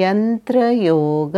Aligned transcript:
यन्त्रयोग 0.00 1.36